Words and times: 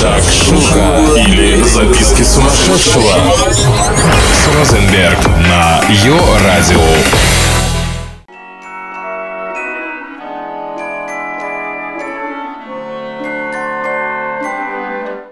Шакшука 0.00 1.00
или 1.16 1.62
записки 1.62 2.22
сумасшедшего 2.22 3.14
с 4.34 4.58
Розенберг 4.58 5.18
на 5.48 5.80
Йо-Радио. 5.88 6.82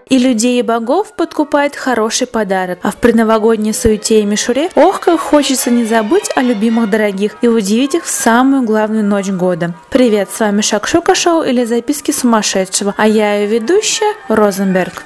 И 0.09 0.19
людей 0.19 0.59
и 0.59 0.63
богов 0.63 1.15
подкупает 1.15 1.77
хороший 1.77 2.27
подарок. 2.27 2.79
А 2.83 2.91
в 2.91 2.97
предновогодней 2.97 3.73
суете 3.73 4.21
и 4.21 4.25
мишуре, 4.25 4.71
ох, 4.75 5.01
как 5.01 5.21
хочется 5.21 5.71
не 5.71 5.85
забыть 5.85 6.31
о 6.37 6.43
любимых 6.43 6.91
дорогих 6.91 7.37
и 7.41 7.49
удивить 7.49 7.95
их 7.95 8.05
в 8.05 8.11
самую 8.11 8.63
главную 8.63 9.05
ночь 9.05 9.29
года. 9.29 9.75
Привет, 9.91 10.29
с 10.31 10.41
вами 10.41 10.61
Шакшука 10.61 11.15
Шоу 11.15 11.43
или 11.43 11.65
записки 11.65 12.11
сумасшедшего, 12.11 12.95
а 12.97 13.09
я 13.09 13.37
ее 13.37 13.47
ведущая 13.47 14.13
Розенберг. 14.29 15.05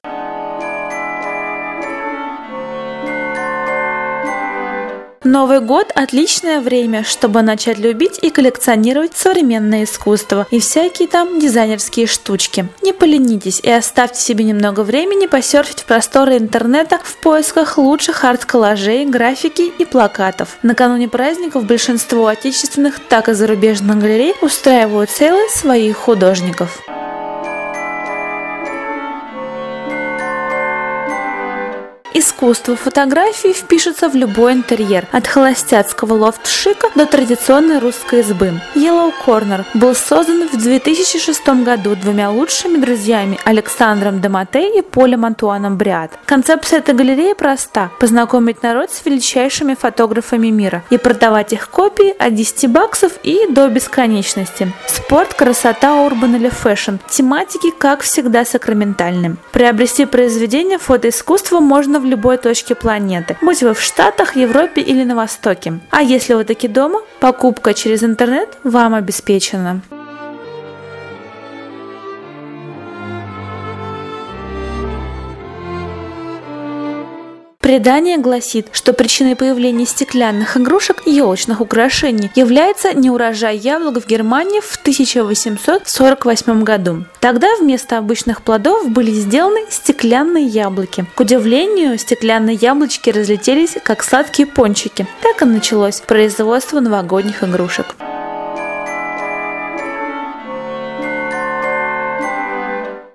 Новый 5.30 5.60
год– 5.60 5.92
отличное 5.95 6.59
время, 6.59 7.05
чтобы 7.05 7.42
начать 7.42 7.77
любить 7.77 8.18
и 8.23 8.30
коллекционировать 8.30 9.14
современное 9.14 9.84
искусство 9.84 10.46
и 10.51 10.59
всякие 10.59 11.06
там 11.06 11.38
дизайнерские 11.38 12.06
штучки. 12.06 12.66
Не 12.80 12.95
поленитесь 12.95 13.60
и 13.60 13.70
оставьте 13.70 14.23
себе 14.23 14.45
немного 14.45 14.80
времени 14.80 15.27
посерфить 15.27 15.80
в 15.80 15.84
просторы 15.84 16.38
интернета 16.38 16.98
в 17.04 17.16
поисках 17.16 17.77
лучших 17.77 18.24
арт-коллажей, 18.24 19.04
графики 19.04 19.70
и 19.78 19.84
плакатов. 19.84 20.56
Накануне 20.62 21.09
праздников 21.09 21.66
большинство 21.66 22.26
отечественных, 22.26 22.98
так 22.98 23.29
и 23.29 23.34
зарубежных 23.34 23.98
галерей 23.98 24.34
устраивают 24.40 25.10
сейлы 25.10 25.46
своих 25.51 25.98
художников. 25.98 26.80
Искусство 32.38 32.77
фотографии 32.77 33.52
впишется 33.52 34.09
в 34.09 34.15
любой 34.15 34.52
интерьер, 34.52 35.09
от 35.10 35.26
холостяцкого 35.26 36.15
лофт-шика 36.15 36.87
до 36.95 37.04
традиционной 37.04 37.80
русской 37.80 38.21
избы. 38.21 38.60
Yellow 38.76 39.13
Corner 39.26 39.65
был 39.74 39.93
создан 39.96 40.48
в 40.48 40.57
2006 40.57 41.48
году 41.65 41.96
двумя 41.96 42.30
лучшими 42.30 42.76
друзьями 42.76 43.40
Александром 43.43 44.21
Домате 44.21 44.79
и 44.79 44.82
Полем 44.82 45.24
Антуаном 45.24 45.76
Бриат. 45.76 46.13
Концепция 46.26 46.79
этой 46.79 46.95
галереи 46.95 47.32
проста– 47.32 47.90
познакомить 47.98 48.63
народ 48.63 48.93
с 48.93 49.04
величайшими 49.04 49.74
фотографами 49.74 50.46
мира 50.46 50.85
и 50.91 50.96
продавать 50.96 51.52
их 51.52 51.68
копии 51.68 52.15
от 52.24 52.37
10 52.37 52.70
баксов 52.70 53.15
и 53.24 53.48
до 53.51 53.66
бесконечности. 53.66 54.73
Спорт, 54.87 55.35
красота, 55.35 56.02
urban 56.02 56.37
или 56.37 56.51
fashion. 56.51 56.99
Тематики, 57.10 57.73
как 57.76 58.02
всегда, 58.02 58.45
сакраментальны. 58.45 59.38
Приобрести 59.51 60.04
произведение 60.04 60.79
фотоискусства 60.79 61.59
можно 61.59 61.98
в 61.98 62.04
любой 62.04 62.27
точке 62.37 62.74
планеты, 62.74 63.37
будь 63.40 63.62
вы 63.62 63.74
в 63.74 63.80
Штатах, 63.80 64.37
Европе 64.37 64.81
или 64.81 65.04
на 65.04 65.15
Востоке. 65.15 65.81
А 65.91 66.03
если 66.03 66.34
вы 66.34 66.44
таки 66.44 66.69
дома, 66.69 67.00
покупка 67.20 67.75
через 67.75 68.03
интернет 68.03 68.48
вам 68.65 68.94
обеспечена. 68.94 69.81
Предание 77.69 78.16
гласит, 78.16 78.69
что 78.72 78.94
причиной 78.94 79.37
появления 79.37 79.84
стеклянных 79.84 80.56
игрушек 80.56 81.03
и 81.05 81.11
елочных 81.11 81.61
украшений 81.61 82.31
является 82.34 82.94
неурожай 82.94 83.59
яблок 83.59 84.03
в 84.03 84.06
Германии 84.06 84.60
в 84.60 84.77
1848 84.81 86.62
году. 86.65 87.05
Тогда 87.21 87.49
вместо 87.60 87.99
обычных 87.99 88.41
плодов 88.41 88.88
были 88.88 89.10
сделаны 89.10 89.66
стеклянные 89.69 90.47
яблоки. 90.47 91.05
К 91.15 91.21
удивлению, 91.21 91.99
стеклянные 91.99 92.56
яблочки 92.56 93.10
разлетелись 93.10 93.77
как 93.84 94.03
сладкие 94.03 94.49
пончики. 94.49 95.06
Так 95.21 95.43
и 95.43 95.44
началось 95.44 96.00
производство 96.00 96.81
новогодних 96.81 97.44
игрушек. 97.44 97.94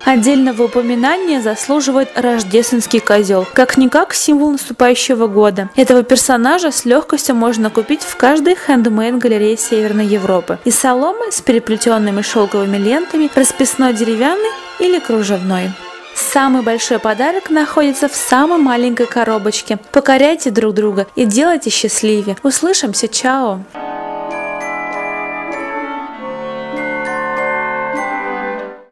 Отдельного 0.06 0.64
упоминания 0.64 1.42
заслуживает 1.42 2.10
рождественский 2.16 3.00
козел, 3.00 3.48
как-никак 3.54 4.14
символ 4.14 4.52
наступающего 4.52 5.28
года. 5.28 5.70
Этого 5.76 6.04
персонажа 6.04 6.72
с 6.72 6.84
легкостью 6.84 7.36
можно 7.36 7.70
купить 7.70 8.02
в 8.02 8.18
каждой 8.18 8.56
хендмейд 8.56 9.18
галерее 9.18 9.58
Северной 9.58 10.06
Европы. 10.06 10.60
Из 10.66 10.78
соломы 10.78 11.32
с 11.32 11.42
переплетенными 11.42 12.22
шелковыми 12.22 12.78
лентами, 12.78 13.30
расписной 13.34 13.94
деревянный 13.94 14.52
или 14.80 15.00
кружевной. 15.00 15.72
Самый 16.16 16.62
большой 16.62 17.00
подарок 17.00 17.50
находится 17.50 18.08
в 18.08 18.16
самой 18.16 18.60
маленькой 18.60 19.08
коробочке. 19.08 19.80
Покоряйте 19.92 20.52
друг 20.52 20.74
друга 20.74 21.08
и 21.16 21.26
делайте 21.26 21.70
счастливее. 21.70 22.38
Услышимся, 22.44 23.08
чао! 23.08 23.62